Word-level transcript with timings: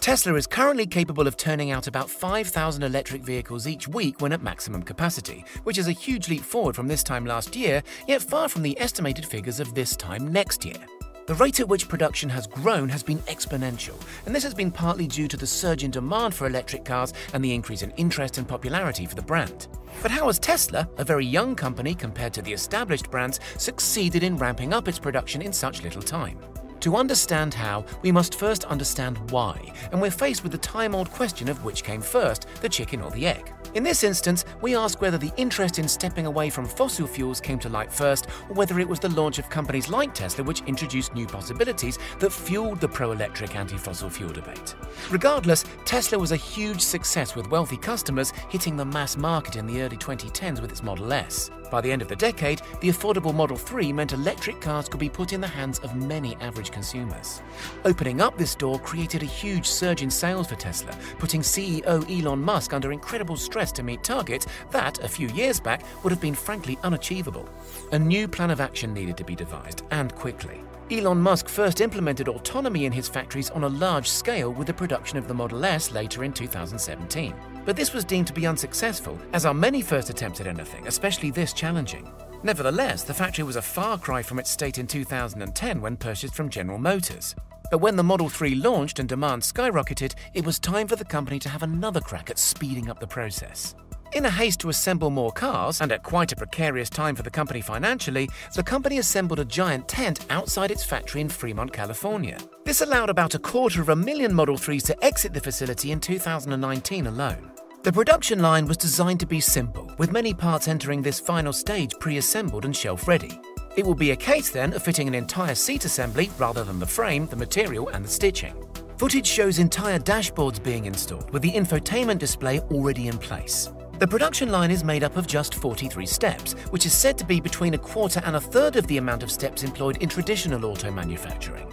Tesla 0.00 0.34
is 0.34 0.46
currently 0.46 0.86
capable 0.86 1.26
of 1.26 1.36
turning 1.36 1.72
out 1.72 1.86
about 1.86 2.08
5,000 2.08 2.82
electric 2.82 3.20
vehicles 3.20 3.66
each 3.66 3.86
week 3.86 4.22
when 4.22 4.32
at 4.32 4.42
maximum 4.42 4.82
capacity, 4.82 5.44
which 5.64 5.76
is 5.76 5.88
a 5.88 5.92
huge 5.92 6.30
leap 6.30 6.40
forward 6.40 6.74
from 6.74 6.88
this 6.88 7.02
time 7.02 7.26
last 7.26 7.54
year, 7.54 7.82
yet 8.08 8.22
far 8.22 8.48
from 8.48 8.62
the 8.62 8.80
estimated 8.80 9.26
figures 9.26 9.60
of 9.60 9.74
this 9.74 9.94
time 9.94 10.32
next 10.32 10.64
year. 10.64 10.78
The 11.26 11.34
rate 11.34 11.60
at 11.60 11.68
which 11.68 11.86
production 11.86 12.30
has 12.30 12.46
grown 12.46 12.88
has 12.88 13.02
been 13.02 13.18
exponential, 13.18 13.94
and 14.24 14.34
this 14.34 14.42
has 14.42 14.54
been 14.54 14.70
partly 14.70 15.06
due 15.06 15.28
to 15.28 15.36
the 15.36 15.46
surge 15.46 15.84
in 15.84 15.90
demand 15.90 16.34
for 16.34 16.46
electric 16.46 16.86
cars 16.86 17.12
and 17.34 17.44
the 17.44 17.52
increase 17.52 17.82
in 17.82 17.90
interest 17.98 18.38
and 18.38 18.48
popularity 18.48 19.04
for 19.04 19.16
the 19.16 19.22
brand. 19.22 19.68
But 20.00 20.10
how 20.10 20.28
has 20.28 20.38
Tesla, 20.38 20.88
a 20.96 21.04
very 21.04 21.26
young 21.26 21.54
company 21.54 21.94
compared 21.94 22.32
to 22.34 22.42
the 22.42 22.54
established 22.54 23.10
brands, 23.10 23.38
succeeded 23.58 24.22
in 24.22 24.38
ramping 24.38 24.72
up 24.72 24.88
its 24.88 24.98
production 24.98 25.42
in 25.42 25.52
such 25.52 25.82
little 25.82 26.02
time? 26.02 26.38
To 26.80 26.96
understand 26.96 27.52
how, 27.52 27.84
we 28.00 28.10
must 28.10 28.36
first 28.36 28.64
understand 28.64 29.30
why, 29.30 29.70
and 29.92 30.00
we're 30.00 30.10
faced 30.10 30.42
with 30.42 30.52
the 30.52 30.58
time 30.58 30.94
old 30.94 31.10
question 31.10 31.50
of 31.50 31.62
which 31.62 31.84
came 31.84 32.00
first, 32.00 32.46
the 32.62 32.70
chicken 32.70 33.02
or 33.02 33.10
the 33.10 33.26
egg. 33.26 33.52
In 33.74 33.82
this 33.82 34.02
instance, 34.02 34.46
we 34.62 34.74
ask 34.74 35.02
whether 35.02 35.18
the 35.18 35.32
interest 35.36 35.78
in 35.78 35.86
stepping 35.86 36.24
away 36.24 36.48
from 36.48 36.64
fossil 36.64 37.06
fuels 37.06 37.38
came 37.38 37.58
to 37.58 37.68
light 37.68 37.92
first, 37.92 38.28
or 38.48 38.54
whether 38.54 38.80
it 38.80 38.88
was 38.88 38.98
the 38.98 39.10
launch 39.10 39.38
of 39.38 39.50
companies 39.50 39.90
like 39.90 40.14
Tesla 40.14 40.42
which 40.42 40.62
introduced 40.62 41.14
new 41.14 41.26
possibilities 41.26 41.98
that 42.18 42.32
fueled 42.32 42.80
the 42.80 42.88
pro 42.88 43.12
electric 43.12 43.54
anti 43.54 43.76
fossil 43.76 44.08
fuel 44.08 44.32
debate. 44.32 44.74
Regardless, 45.10 45.66
Tesla 45.84 46.18
was 46.18 46.32
a 46.32 46.36
huge 46.36 46.80
success 46.80 47.36
with 47.36 47.50
wealthy 47.50 47.76
customers 47.76 48.32
hitting 48.48 48.76
the 48.76 48.84
mass 48.84 49.18
market 49.18 49.56
in 49.56 49.66
the 49.66 49.82
early 49.82 49.98
2010s 49.98 50.62
with 50.62 50.70
its 50.70 50.82
Model 50.82 51.12
S. 51.12 51.50
By 51.70 51.80
the 51.80 51.92
end 51.92 52.02
of 52.02 52.08
the 52.08 52.16
decade, 52.16 52.60
the 52.80 52.88
affordable 52.88 53.34
Model 53.34 53.56
3 53.56 53.92
meant 53.92 54.12
electric 54.12 54.60
cars 54.60 54.88
could 54.88 55.00
be 55.00 55.08
put 55.08 55.32
in 55.32 55.40
the 55.40 55.46
hands 55.46 55.78
of 55.78 55.94
many 55.94 56.36
average 56.40 56.70
consumers. 56.70 57.42
Opening 57.84 58.20
up 58.20 58.36
this 58.36 58.54
door 58.54 58.78
created 58.80 59.22
a 59.22 59.26
huge 59.26 59.66
surge 59.66 60.02
in 60.02 60.10
sales 60.10 60.48
for 60.48 60.56
Tesla, 60.56 60.96
putting 61.18 61.42
CEO 61.42 62.04
Elon 62.10 62.42
Musk 62.42 62.72
under 62.72 62.92
incredible 62.92 63.36
stress 63.36 63.70
to 63.72 63.82
meet 63.82 64.02
targets 64.02 64.46
that, 64.70 64.98
a 65.04 65.08
few 65.08 65.28
years 65.28 65.60
back, 65.60 65.82
would 66.02 66.10
have 66.10 66.20
been 66.20 66.34
frankly 66.34 66.78
unachievable. 66.82 67.48
A 67.92 67.98
new 67.98 68.26
plan 68.26 68.50
of 68.50 68.60
action 68.60 68.92
needed 68.92 69.16
to 69.16 69.24
be 69.24 69.36
devised, 69.36 69.82
and 69.90 70.14
quickly. 70.14 70.60
Elon 70.90 71.20
Musk 71.20 71.48
first 71.48 71.80
implemented 71.80 72.26
autonomy 72.26 72.84
in 72.84 72.90
his 72.90 73.08
factories 73.08 73.48
on 73.50 73.62
a 73.62 73.68
large 73.68 74.08
scale 74.08 74.52
with 74.52 74.66
the 74.66 74.74
production 74.74 75.18
of 75.18 75.28
the 75.28 75.34
Model 75.34 75.64
S 75.64 75.92
later 75.92 76.24
in 76.24 76.32
2017. 76.32 77.32
But 77.64 77.76
this 77.76 77.92
was 77.92 78.04
deemed 78.04 78.26
to 78.28 78.32
be 78.32 78.46
unsuccessful, 78.46 79.18
as 79.32 79.44
are 79.44 79.54
many 79.54 79.82
first 79.82 80.10
attempts 80.10 80.40
at 80.40 80.46
anything, 80.46 80.86
especially 80.86 81.30
this 81.30 81.52
challenging. 81.52 82.10
Nevertheless, 82.42 83.02
the 83.02 83.14
factory 83.14 83.44
was 83.44 83.56
a 83.56 83.62
far 83.62 83.98
cry 83.98 84.22
from 84.22 84.38
its 84.38 84.50
state 84.50 84.78
in 84.78 84.86
2010 84.86 85.80
when 85.80 85.96
purchased 85.96 86.34
from 86.34 86.48
General 86.48 86.78
Motors. 86.78 87.34
But 87.70 87.78
when 87.78 87.96
the 87.96 88.02
Model 88.02 88.28
3 88.28 88.54
launched 88.56 88.98
and 88.98 89.08
demand 89.08 89.42
skyrocketed, 89.42 90.14
it 90.34 90.44
was 90.44 90.58
time 90.58 90.88
for 90.88 90.96
the 90.96 91.04
company 91.04 91.38
to 91.40 91.48
have 91.48 91.62
another 91.62 92.00
crack 92.00 92.30
at 92.30 92.38
speeding 92.38 92.88
up 92.88 92.98
the 92.98 93.06
process. 93.06 93.74
In 94.12 94.26
a 94.26 94.30
haste 94.30 94.58
to 94.60 94.70
assemble 94.70 95.10
more 95.10 95.30
cars, 95.30 95.80
and 95.80 95.92
at 95.92 96.02
quite 96.02 96.32
a 96.32 96.36
precarious 96.36 96.90
time 96.90 97.14
for 97.14 97.22
the 97.22 97.30
company 97.30 97.60
financially, 97.60 98.28
the 98.56 98.62
company 98.62 98.98
assembled 98.98 99.38
a 99.38 99.44
giant 99.44 99.86
tent 99.86 100.26
outside 100.30 100.72
its 100.72 100.82
factory 100.82 101.20
in 101.20 101.28
Fremont, 101.28 101.72
California. 101.72 102.36
This 102.64 102.80
allowed 102.80 103.08
about 103.08 103.36
a 103.36 103.38
quarter 103.38 103.80
of 103.80 103.88
a 103.88 103.94
million 103.94 104.34
Model 104.34 104.56
3s 104.56 104.82
to 104.86 105.04
exit 105.04 105.32
the 105.32 105.40
facility 105.40 105.92
in 105.92 106.00
2019 106.00 107.06
alone. 107.06 107.49
The 107.82 107.90
production 107.90 108.40
line 108.40 108.66
was 108.66 108.76
designed 108.76 109.20
to 109.20 109.26
be 109.26 109.40
simple, 109.40 109.90
with 109.96 110.12
many 110.12 110.34
parts 110.34 110.68
entering 110.68 111.00
this 111.00 111.18
final 111.18 111.50
stage 111.50 111.94
pre 111.98 112.18
assembled 112.18 112.66
and 112.66 112.76
shelf 112.76 113.08
ready. 113.08 113.40
It 113.74 113.86
will 113.86 113.94
be 113.94 114.10
a 114.10 114.16
case 114.16 114.50
then 114.50 114.74
of 114.74 114.82
fitting 114.82 115.08
an 115.08 115.14
entire 115.14 115.54
seat 115.54 115.86
assembly 115.86 116.30
rather 116.36 116.62
than 116.62 116.78
the 116.78 116.86
frame, 116.86 117.26
the 117.28 117.36
material, 117.36 117.88
and 117.88 118.04
the 118.04 118.08
stitching. 118.10 118.54
Footage 118.98 119.26
shows 119.26 119.58
entire 119.58 119.98
dashboards 119.98 120.62
being 120.62 120.84
installed 120.84 121.30
with 121.30 121.40
the 121.40 121.52
infotainment 121.52 122.18
display 122.18 122.60
already 122.70 123.08
in 123.08 123.16
place. 123.16 123.72
The 123.98 124.06
production 124.06 124.52
line 124.52 124.70
is 124.70 124.84
made 124.84 125.02
up 125.02 125.16
of 125.16 125.26
just 125.26 125.54
43 125.54 126.04
steps, 126.04 126.52
which 126.68 126.84
is 126.84 126.92
said 126.92 127.16
to 127.16 127.24
be 127.24 127.40
between 127.40 127.72
a 127.72 127.78
quarter 127.78 128.20
and 128.26 128.36
a 128.36 128.40
third 128.42 128.76
of 128.76 128.86
the 128.88 128.98
amount 128.98 129.22
of 129.22 129.30
steps 129.30 129.62
employed 129.62 129.96
in 130.02 130.10
traditional 130.10 130.66
auto 130.66 130.90
manufacturing. 130.90 131.66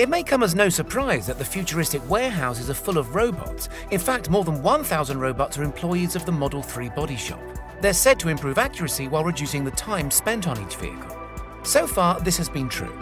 It 0.00 0.08
may 0.08 0.22
come 0.22 0.42
as 0.42 0.54
no 0.54 0.70
surprise 0.70 1.26
that 1.26 1.36
the 1.36 1.44
futuristic 1.44 2.00
warehouses 2.08 2.70
are 2.70 2.74
full 2.74 2.96
of 2.96 3.14
robots. 3.14 3.68
In 3.90 4.00
fact, 4.00 4.30
more 4.30 4.44
than 4.44 4.62
1,000 4.62 5.20
robots 5.20 5.58
are 5.58 5.62
employees 5.62 6.16
of 6.16 6.24
the 6.24 6.32
Model 6.32 6.62
3 6.62 6.88
body 6.88 7.16
shop. 7.16 7.38
They're 7.82 7.92
said 7.92 8.18
to 8.20 8.30
improve 8.30 8.56
accuracy 8.56 9.08
while 9.08 9.24
reducing 9.24 9.62
the 9.62 9.70
time 9.72 10.10
spent 10.10 10.48
on 10.48 10.58
each 10.64 10.76
vehicle. 10.76 11.14
So 11.64 11.86
far, 11.86 12.18
this 12.18 12.38
has 12.38 12.48
been 12.48 12.70
true. 12.70 12.98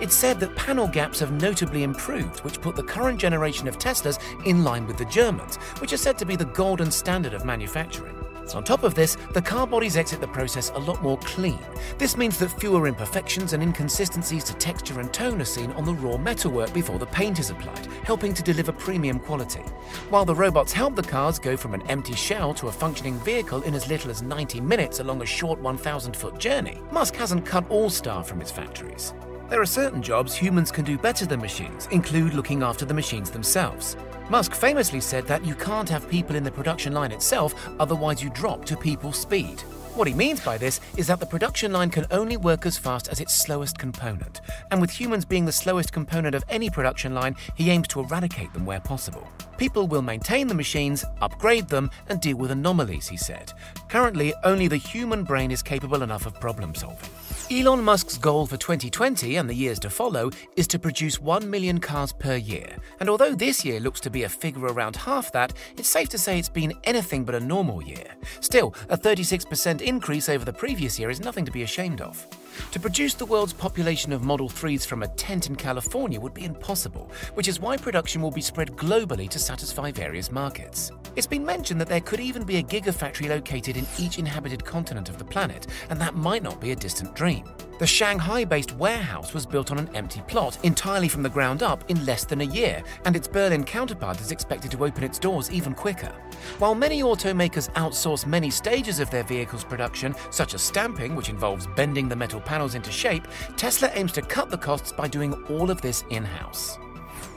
It's 0.00 0.14
said 0.14 0.40
that 0.40 0.56
panel 0.56 0.88
gaps 0.88 1.20
have 1.20 1.32
notably 1.32 1.82
improved, 1.82 2.38
which 2.40 2.62
put 2.62 2.76
the 2.76 2.82
current 2.82 3.20
generation 3.20 3.68
of 3.68 3.76
Teslas 3.76 4.18
in 4.46 4.64
line 4.64 4.86
with 4.86 4.96
the 4.96 5.04
Germans, 5.04 5.56
which 5.82 5.92
are 5.92 5.98
said 5.98 6.16
to 6.16 6.24
be 6.24 6.34
the 6.34 6.46
golden 6.46 6.90
standard 6.90 7.34
of 7.34 7.44
manufacturing. 7.44 8.14
On 8.54 8.64
top 8.64 8.82
of 8.82 8.94
this, 8.94 9.16
the 9.32 9.42
car 9.42 9.66
bodies 9.66 9.96
exit 9.96 10.20
the 10.20 10.28
process 10.28 10.70
a 10.74 10.78
lot 10.78 11.02
more 11.02 11.18
clean. 11.18 11.58
This 11.98 12.16
means 12.16 12.38
that 12.38 12.58
fewer 12.60 12.86
imperfections 12.86 13.52
and 13.52 13.62
inconsistencies 13.62 14.44
to 14.44 14.54
texture 14.54 15.00
and 15.00 15.12
tone 15.12 15.40
are 15.40 15.44
seen 15.44 15.72
on 15.72 15.84
the 15.84 15.94
raw 15.94 16.16
metalwork 16.16 16.72
before 16.72 16.98
the 16.98 17.06
paint 17.06 17.38
is 17.38 17.50
applied, 17.50 17.86
helping 18.04 18.34
to 18.34 18.42
deliver 18.42 18.72
premium 18.72 19.18
quality. 19.18 19.62
While 20.10 20.24
the 20.24 20.34
robots 20.34 20.72
help 20.72 20.96
the 20.96 21.02
cars 21.02 21.38
go 21.38 21.56
from 21.56 21.74
an 21.74 21.82
empty 21.88 22.14
shell 22.14 22.54
to 22.54 22.68
a 22.68 22.72
functioning 22.72 23.18
vehicle 23.20 23.62
in 23.62 23.74
as 23.74 23.88
little 23.88 24.10
as 24.10 24.22
90 24.22 24.60
minutes 24.60 25.00
along 25.00 25.22
a 25.22 25.26
short 25.26 25.60
1,000 25.60 26.16
foot 26.16 26.38
journey, 26.38 26.80
Musk 26.90 27.14
hasn't 27.16 27.46
cut 27.46 27.68
all 27.70 27.90
staff 27.90 28.26
from 28.26 28.40
its 28.40 28.50
factories. 28.50 29.14
There 29.48 29.62
are 29.62 29.66
certain 29.66 30.02
jobs 30.02 30.34
humans 30.34 30.70
can 30.70 30.84
do 30.84 30.98
better 30.98 31.24
than 31.24 31.40
machines, 31.40 31.88
include 31.90 32.34
looking 32.34 32.62
after 32.62 32.84
the 32.84 32.92
machines 32.92 33.30
themselves. 33.30 33.96
Musk 34.30 34.54
famously 34.54 35.00
said 35.00 35.26
that 35.26 35.42
you 35.42 35.54
can't 35.54 35.88
have 35.88 36.06
people 36.08 36.36
in 36.36 36.44
the 36.44 36.50
production 36.50 36.92
line 36.92 37.12
itself, 37.12 37.54
otherwise, 37.80 38.22
you 38.22 38.28
drop 38.28 38.62
to 38.66 38.76
people 38.76 39.10
speed. 39.10 39.62
What 39.94 40.06
he 40.06 40.12
means 40.12 40.38
by 40.38 40.58
this 40.58 40.80
is 40.98 41.06
that 41.06 41.18
the 41.18 41.24
production 41.24 41.72
line 41.72 41.88
can 41.88 42.04
only 42.10 42.36
work 42.36 42.66
as 42.66 42.76
fast 42.76 43.08
as 43.08 43.20
its 43.20 43.34
slowest 43.34 43.78
component, 43.78 44.42
and 44.70 44.82
with 44.82 44.90
humans 44.90 45.24
being 45.24 45.46
the 45.46 45.50
slowest 45.50 45.94
component 45.94 46.34
of 46.34 46.44
any 46.50 46.68
production 46.68 47.14
line, 47.14 47.36
he 47.54 47.70
aims 47.70 47.88
to 47.88 48.00
eradicate 48.00 48.52
them 48.52 48.66
where 48.66 48.80
possible. 48.80 49.26
People 49.56 49.88
will 49.88 50.02
maintain 50.02 50.46
the 50.46 50.54
machines, 50.54 51.06
upgrade 51.22 51.68
them, 51.68 51.90
and 52.10 52.20
deal 52.20 52.36
with 52.36 52.50
anomalies, 52.50 53.08
he 53.08 53.16
said. 53.16 53.54
Currently, 53.88 54.34
only 54.44 54.68
the 54.68 54.76
human 54.76 55.24
brain 55.24 55.50
is 55.50 55.62
capable 55.62 56.02
enough 56.02 56.26
of 56.26 56.38
problem 56.38 56.74
solving. 56.74 57.08
Elon 57.50 57.82
Musk's 57.82 58.18
goal 58.18 58.44
for 58.44 58.58
2020 58.58 59.36
and 59.36 59.48
the 59.48 59.54
years 59.54 59.78
to 59.78 59.88
follow 59.88 60.30
is 60.56 60.68
to 60.68 60.78
produce 60.78 61.18
1 61.18 61.48
million 61.48 61.80
cars 61.80 62.12
per 62.12 62.36
year. 62.36 62.76
And 63.00 63.08
although 63.08 63.34
this 63.34 63.64
year 63.64 63.80
looks 63.80 64.00
to 64.00 64.10
be 64.10 64.24
a 64.24 64.28
figure 64.28 64.66
around 64.66 64.96
half 64.96 65.32
that, 65.32 65.54
it's 65.78 65.88
safe 65.88 66.10
to 66.10 66.18
say 66.18 66.38
it's 66.38 66.50
been 66.50 66.74
anything 66.84 67.24
but 67.24 67.34
a 67.34 67.40
normal 67.40 67.82
year. 67.82 68.04
Still, 68.40 68.74
a 68.90 68.98
36% 68.98 69.80
increase 69.80 70.28
over 70.28 70.44
the 70.44 70.52
previous 70.52 70.98
year 70.98 71.08
is 71.08 71.20
nothing 71.20 71.46
to 71.46 71.50
be 71.50 71.62
ashamed 71.62 72.02
of. 72.02 72.26
To 72.72 72.80
produce 72.80 73.14
the 73.14 73.26
world's 73.26 73.52
population 73.52 74.12
of 74.12 74.22
Model 74.22 74.48
3s 74.48 74.86
from 74.86 75.02
a 75.02 75.08
tent 75.08 75.48
in 75.48 75.56
California 75.56 76.20
would 76.20 76.34
be 76.34 76.44
impossible, 76.44 77.10
which 77.34 77.48
is 77.48 77.60
why 77.60 77.76
production 77.76 78.20
will 78.20 78.30
be 78.30 78.40
spread 78.40 78.72
globally 78.76 79.28
to 79.30 79.38
satisfy 79.38 79.90
various 79.90 80.30
markets. 80.30 80.90
It's 81.16 81.26
been 81.26 81.44
mentioned 81.44 81.80
that 81.80 81.88
there 81.88 82.00
could 82.00 82.20
even 82.20 82.44
be 82.44 82.58
a 82.58 82.62
gigafactory 82.62 83.28
located 83.28 83.76
in 83.76 83.86
each 83.98 84.18
inhabited 84.18 84.64
continent 84.64 85.08
of 85.08 85.18
the 85.18 85.24
planet, 85.24 85.66
and 85.88 86.00
that 86.00 86.14
might 86.14 86.42
not 86.42 86.60
be 86.60 86.72
a 86.72 86.76
distant 86.76 87.14
dream. 87.14 87.37
The 87.78 87.86
Shanghai 87.86 88.44
based 88.44 88.76
warehouse 88.76 89.32
was 89.32 89.46
built 89.46 89.70
on 89.70 89.78
an 89.78 89.88
empty 89.94 90.20
plot, 90.26 90.58
entirely 90.64 91.08
from 91.08 91.22
the 91.22 91.28
ground 91.28 91.62
up, 91.62 91.88
in 91.88 92.04
less 92.04 92.24
than 92.24 92.40
a 92.40 92.44
year, 92.44 92.82
and 93.04 93.14
its 93.14 93.28
Berlin 93.28 93.62
counterpart 93.62 94.20
is 94.20 94.32
expected 94.32 94.72
to 94.72 94.84
open 94.84 95.04
its 95.04 95.20
doors 95.20 95.48
even 95.52 95.74
quicker. 95.74 96.12
While 96.58 96.74
many 96.74 97.02
automakers 97.02 97.70
outsource 97.74 98.26
many 98.26 98.50
stages 98.50 98.98
of 98.98 99.10
their 99.10 99.22
vehicles' 99.22 99.62
production, 99.62 100.14
such 100.30 100.54
as 100.54 100.62
stamping, 100.62 101.14
which 101.14 101.28
involves 101.28 101.68
bending 101.76 102.08
the 102.08 102.16
metal 102.16 102.40
panels 102.40 102.74
into 102.74 102.90
shape, 102.90 103.28
Tesla 103.56 103.90
aims 103.94 104.10
to 104.12 104.22
cut 104.22 104.50
the 104.50 104.58
costs 104.58 104.90
by 104.90 105.06
doing 105.06 105.32
all 105.44 105.70
of 105.70 105.80
this 105.80 106.02
in 106.10 106.24
house. 106.24 106.78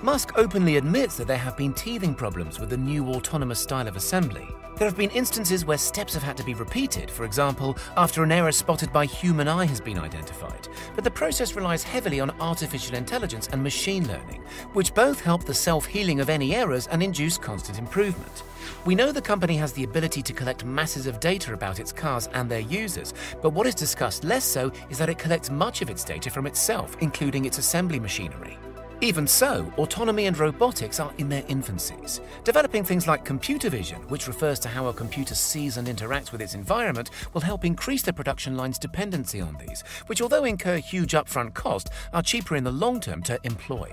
Musk 0.04 0.32
openly 0.36 0.78
admits 0.78 1.16
that 1.16 1.28
there 1.28 1.38
have 1.38 1.56
been 1.56 1.74
teething 1.74 2.16
problems 2.16 2.60
with 2.60 2.72
the 2.72 2.78
new 2.78 3.08
autonomous 3.10 3.60
style 3.60 3.88
of 3.88 3.96
assembly. 3.96 4.48
There 4.78 4.88
have 4.88 4.98
been 4.98 5.12
instances 5.12 5.64
where 5.64 5.78
steps 5.78 6.16
have 6.16 6.24
had 6.24 6.36
to 6.38 6.44
be 6.44 6.56
repeated, 6.56 7.12
for 7.12 7.24
example, 7.24 7.78
after 7.96 8.24
an 8.24 8.32
error 8.32 8.52
spotted 8.52 8.92
by 8.92 9.06
human 9.06 9.48
eye 9.48 9.68
has 9.68 9.80
been 9.80 10.00
identified. 10.00 10.68
But 10.96 11.04
the 11.04 11.12
process 11.12 11.56
relies 11.56 11.84
heavily 11.84 12.20
on 12.20 12.32
artificial 12.42 12.96
intelligence 12.96 13.48
and 13.50 13.62
machine 13.62 14.08
learning, 14.08 14.42
which 14.74 14.96
both 14.96 15.22
help 15.22 15.44
the 15.44 15.54
self 15.54 15.86
healing 15.86 16.20
of 16.20 16.32
any 16.32 16.56
errors 16.56 16.88
and 16.88 17.04
induce 17.04 17.38
constant 17.38 17.78
improvement. 17.78 18.42
We 18.86 18.96
know 18.96 19.12
the 19.12 19.22
company 19.22 19.56
has 19.58 19.72
the 19.72 19.84
ability 19.84 20.24
to 20.24 20.34
collect 20.34 20.66
masses 20.66 21.06
of 21.06 21.20
data 21.20 21.54
about 21.54 21.80
its 21.80 21.92
cars 21.92 22.28
and 22.34 22.50
their 22.50 22.62
users, 22.62 23.14
but 23.44 23.52
what 23.52 23.68
is 23.68 23.76
discussed 23.76 24.24
less 24.24 24.46
so 24.46 24.72
is 24.90 24.98
that 24.98 25.10
it 25.10 25.20
collects 25.20 25.52
much 25.52 25.84
of 25.84 25.92
its 25.92 26.04
data 26.04 26.32
from 26.32 26.48
itself, 26.48 26.98
including 27.02 27.46
its 27.46 27.60
assembly 27.60 28.00
machinery. 28.00 28.58
Even 29.04 29.26
so, 29.26 29.74
autonomy 29.78 30.28
and 30.28 30.38
robotics 30.38 31.00
are 31.00 31.12
in 31.18 31.28
their 31.28 31.42
infancies. 31.44 32.20
Developing 32.44 32.84
things 32.84 33.08
like 33.08 33.26
computer 33.26 33.68
vision, 33.68 34.00
which 34.10 34.28
refers 34.28 34.60
to 34.60 34.68
how 34.68 34.86
a 34.86 34.94
computer 34.94 35.34
sees 35.34 35.78
and 35.78 35.88
interacts 35.88 36.32
with 36.32 36.40
its 36.40 36.54
environment, 36.54 37.10
will 37.34 37.42
help 37.42 37.66
increase 37.66 38.04
the 38.04 38.14
production 38.14 38.56
line's 38.56 38.78
dependency 38.78 39.42
on 39.42 39.58
these, 39.58 39.84
which, 40.06 40.22
although 40.22 40.46
incur 40.46 40.78
huge 40.78 41.14
upfront 41.14 41.56
cost, 41.56 41.90
are 42.14 42.22
cheaper 42.22 42.56
in 42.56 42.64
the 42.64 42.72
long 42.72 43.00
term 43.00 43.24
to 43.24 43.40
employ. 43.44 43.92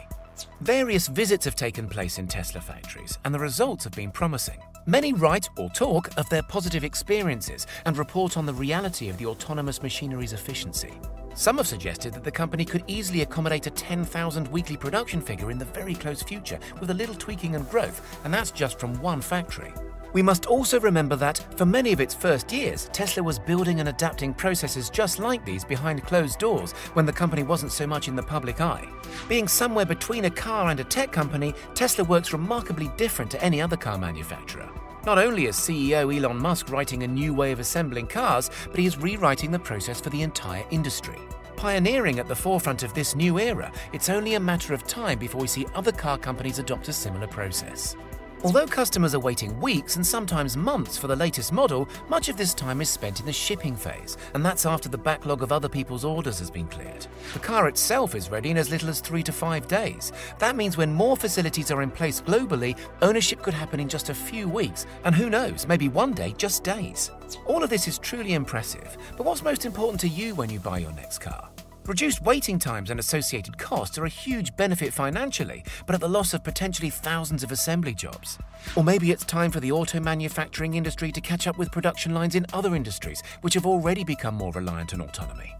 Various 0.60 1.08
visits 1.08 1.46
have 1.46 1.56
taken 1.56 1.88
place 1.88 2.18
in 2.18 2.28
Tesla 2.28 2.60
factories, 2.60 3.18
and 3.24 3.34
the 3.34 3.38
results 3.38 3.84
have 3.84 3.94
been 3.94 4.10
promising. 4.10 4.60
Many 4.84 5.14
write 5.14 5.48
or 5.56 5.70
talk 5.70 6.14
of 6.18 6.28
their 6.28 6.42
positive 6.42 6.84
experiences 6.84 7.66
and 7.86 7.96
report 7.96 8.36
on 8.36 8.44
the 8.44 8.54
reality 8.54 9.08
of 9.08 9.16
the 9.16 9.26
autonomous 9.26 9.82
machinery's 9.82 10.34
efficiency. 10.34 10.92
Some 11.34 11.58
have 11.58 11.68
suggested 11.68 12.12
that 12.14 12.24
the 12.24 12.30
company 12.30 12.64
could 12.64 12.84
easily 12.86 13.22
accommodate 13.22 13.66
a 13.66 13.70
10,000 13.70 14.48
weekly 14.48 14.76
production 14.76 15.20
figure 15.20 15.50
in 15.50 15.58
the 15.58 15.64
very 15.64 15.94
close 15.94 16.22
future 16.22 16.58
with 16.80 16.90
a 16.90 16.94
little 16.94 17.14
tweaking 17.14 17.54
and 17.54 17.68
growth, 17.70 18.20
and 18.24 18.34
that's 18.34 18.50
just 18.50 18.78
from 18.78 19.00
one 19.00 19.20
factory. 19.20 19.72
We 20.14 20.22
must 20.22 20.46
also 20.46 20.80
remember 20.80 21.16
that, 21.16 21.38
for 21.56 21.66
many 21.66 21.92
of 21.92 22.00
its 22.00 22.14
first 22.14 22.50
years, 22.50 22.88
Tesla 22.92 23.22
was 23.22 23.38
building 23.38 23.78
and 23.78 23.90
adapting 23.90 24.32
processes 24.32 24.90
just 24.90 25.18
like 25.18 25.44
these 25.44 25.64
behind 25.64 26.02
closed 26.04 26.38
doors 26.38 26.72
when 26.94 27.04
the 27.04 27.12
company 27.12 27.42
wasn't 27.42 27.72
so 27.72 27.86
much 27.86 28.08
in 28.08 28.16
the 28.16 28.22
public 28.22 28.60
eye. 28.60 28.88
Being 29.28 29.46
somewhere 29.46 29.84
between 29.84 30.24
a 30.24 30.30
car 30.30 30.70
and 30.70 30.80
a 30.80 30.84
tech 30.84 31.12
company, 31.12 31.54
Tesla 31.74 32.04
works 32.04 32.32
remarkably 32.32 32.90
different 32.96 33.30
to 33.32 33.44
any 33.44 33.60
other 33.60 33.76
car 33.76 33.98
manufacturer. 33.98 34.68
Not 35.08 35.16
only 35.16 35.46
is 35.46 35.56
CEO 35.56 36.14
Elon 36.14 36.36
Musk 36.36 36.70
writing 36.70 37.02
a 37.02 37.08
new 37.08 37.32
way 37.32 37.50
of 37.50 37.60
assembling 37.60 38.08
cars, 38.08 38.50
but 38.66 38.78
he 38.78 38.84
is 38.84 38.98
rewriting 38.98 39.50
the 39.50 39.58
process 39.58 40.02
for 40.02 40.10
the 40.10 40.20
entire 40.20 40.66
industry. 40.70 41.16
Pioneering 41.56 42.18
at 42.18 42.28
the 42.28 42.36
forefront 42.36 42.82
of 42.82 42.92
this 42.92 43.16
new 43.16 43.38
era, 43.38 43.72
it's 43.94 44.10
only 44.10 44.34
a 44.34 44.40
matter 44.40 44.74
of 44.74 44.86
time 44.86 45.18
before 45.18 45.40
we 45.40 45.46
see 45.46 45.64
other 45.74 45.92
car 45.92 46.18
companies 46.18 46.58
adopt 46.58 46.88
a 46.88 46.92
similar 46.92 47.26
process. 47.26 47.96
Although 48.44 48.66
customers 48.66 49.16
are 49.16 49.20
waiting 49.20 49.58
weeks 49.60 49.96
and 49.96 50.06
sometimes 50.06 50.56
months 50.56 50.96
for 50.96 51.08
the 51.08 51.16
latest 51.16 51.52
model, 51.52 51.88
much 52.08 52.28
of 52.28 52.36
this 52.36 52.54
time 52.54 52.80
is 52.80 52.88
spent 52.88 53.18
in 53.18 53.26
the 53.26 53.32
shipping 53.32 53.74
phase, 53.74 54.16
and 54.34 54.44
that's 54.44 54.64
after 54.64 54.88
the 54.88 54.96
backlog 54.96 55.42
of 55.42 55.50
other 55.50 55.68
people's 55.68 56.04
orders 56.04 56.38
has 56.38 56.50
been 56.50 56.68
cleared. 56.68 57.06
The 57.32 57.40
car 57.40 57.66
itself 57.66 58.14
is 58.14 58.30
ready 58.30 58.50
in 58.50 58.56
as 58.56 58.70
little 58.70 58.90
as 58.90 59.00
three 59.00 59.24
to 59.24 59.32
five 59.32 59.66
days. 59.66 60.12
That 60.38 60.54
means 60.54 60.76
when 60.76 60.92
more 60.92 61.16
facilities 61.16 61.72
are 61.72 61.82
in 61.82 61.90
place 61.90 62.20
globally, 62.20 62.78
ownership 63.02 63.42
could 63.42 63.54
happen 63.54 63.80
in 63.80 63.88
just 63.88 64.08
a 64.08 64.14
few 64.14 64.48
weeks, 64.48 64.86
and 65.04 65.16
who 65.16 65.30
knows, 65.30 65.66
maybe 65.66 65.88
one 65.88 66.12
day, 66.12 66.32
just 66.38 66.62
days. 66.62 67.10
All 67.44 67.64
of 67.64 67.70
this 67.70 67.88
is 67.88 67.98
truly 67.98 68.34
impressive, 68.34 68.96
but 69.16 69.26
what's 69.26 69.42
most 69.42 69.66
important 69.66 70.00
to 70.02 70.08
you 70.08 70.36
when 70.36 70.48
you 70.48 70.60
buy 70.60 70.78
your 70.78 70.92
next 70.92 71.18
car? 71.18 71.48
Reduced 71.88 72.20
waiting 72.20 72.58
times 72.58 72.90
and 72.90 73.00
associated 73.00 73.56
costs 73.56 73.96
are 73.96 74.04
a 74.04 74.10
huge 74.10 74.54
benefit 74.56 74.92
financially, 74.92 75.64
but 75.86 75.94
at 75.94 76.02
the 76.02 76.08
loss 76.08 76.34
of 76.34 76.44
potentially 76.44 76.90
thousands 76.90 77.42
of 77.42 77.50
assembly 77.50 77.94
jobs. 77.94 78.38
Or 78.76 78.84
maybe 78.84 79.10
it's 79.10 79.24
time 79.24 79.50
for 79.50 79.60
the 79.60 79.72
auto 79.72 79.98
manufacturing 79.98 80.74
industry 80.74 81.10
to 81.12 81.22
catch 81.22 81.46
up 81.46 81.56
with 81.56 81.72
production 81.72 82.12
lines 82.12 82.34
in 82.34 82.44
other 82.52 82.76
industries, 82.76 83.22
which 83.40 83.54
have 83.54 83.64
already 83.64 84.04
become 84.04 84.34
more 84.34 84.52
reliant 84.52 84.92
on 84.92 85.00
autonomy. 85.00 85.54